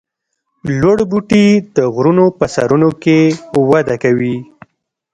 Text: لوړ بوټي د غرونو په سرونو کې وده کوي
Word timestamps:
لوړ 0.79 0.97
بوټي 1.09 1.45
د 1.75 1.77
غرونو 1.93 2.25
په 2.37 2.45
سرونو 2.55 2.89
کې 3.03 3.19
وده 3.71 3.95
کوي 4.03 4.37